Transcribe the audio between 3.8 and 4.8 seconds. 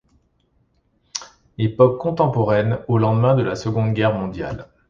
Guerre mondiale.